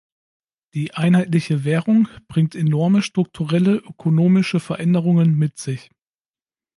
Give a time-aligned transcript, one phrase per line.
[0.73, 5.91] Die einheitliche Währung bringt enorme strukturelle ökonomische Veränderungen mit sich.